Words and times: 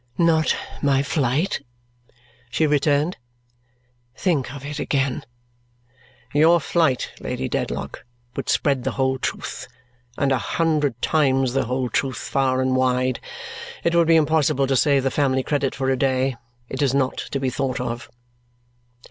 "Not 0.17 0.55
my 0.81 1.03
flight?" 1.03 1.63
she 2.49 2.65
returned. 2.65 3.17
"Think 4.15 4.51
of 4.51 4.65
it 4.65 4.79
again." 4.79 5.23
"Your 6.33 6.59
flight, 6.59 7.11
Lady 7.19 7.47
Dedlock, 7.47 8.03
would 8.35 8.49
spread 8.49 8.83
the 8.83 8.93
whole 8.93 9.19
truth, 9.19 9.67
and 10.17 10.31
a 10.31 10.39
hundred 10.39 10.99
times 11.03 11.53
the 11.53 11.65
whole 11.65 11.87
truth, 11.87 12.17
far 12.17 12.61
and 12.63 12.75
wide. 12.75 13.19
It 13.83 13.93
would 13.93 14.07
be 14.07 14.15
impossible 14.15 14.65
to 14.65 14.75
save 14.75 15.03
the 15.03 15.11
family 15.11 15.43
credit 15.43 15.75
for 15.75 15.91
a 15.91 15.95
day. 15.97 16.35
It 16.67 16.81
is 16.81 16.95
not 16.95 17.17
to 17.29 17.39
be 17.39 17.51
thought 17.51 17.79
of." 17.79 18.09